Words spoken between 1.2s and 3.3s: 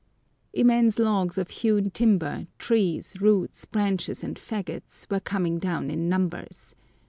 of hewn timber, trees,